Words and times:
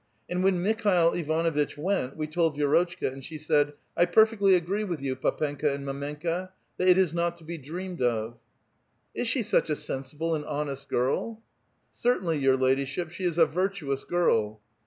And 0.27 0.43
when 0.43 0.63
Mikhail 0.63 1.13
Ivanuitch 1.13 1.77
went, 1.77 2.17
we 2.17 2.25
told 2.25 2.57
Vi6rotchka, 2.57 3.13
and 3.13 3.23
she 3.23 3.37
said,' 3.37 3.73
I 3.95 4.05
perfectly 4.07 4.55
agree 4.55 4.83
with 4.83 4.99
you, 4.99 5.15
j^dpenka 5.15 5.65
and 5.65 5.85
mdtneuka, 5.85 6.49
that 6.77 6.87
it 6.87 6.97
is 6.97 7.13
not 7.13 7.37
to 7.37 7.43
be 7.43 7.59
dreamed 7.59 8.01
of.'" 8.01 8.39
'* 8.79 8.81
Is 9.13 9.27
she 9.27 9.43
such 9.43 9.69
a 9.69 9.75
sensible 9.75 10.33
and 10.33 10.43
honest 10.45 10.89
girl? 10.89 11.43
*'" 11.63 11.77
Certainly, 11.91 12.39
your 12.39 12.57
ladyship, 12.57 13.11
she 13.11 13.25
is 13.25 13.37
a 13.37 13.45
virtuous 13.45 14.03
girl." 14.03 14.59